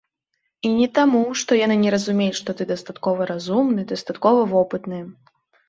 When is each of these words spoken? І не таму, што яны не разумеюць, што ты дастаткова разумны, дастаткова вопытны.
І 0.69 0.69
не 0.77 0.87
таму, 0.97 1.21
што 1.41 1.57
яны 1.59 1.75
не 1.83 1.91
разумеюць, 1.97 2.39
што 2.41 2.57
ты 2.63 2.69
дастаткова 2.73 3.29
разумны, 3.35 3.87
дастаткова 3.95 4.51
вопытны. 4.59 5.07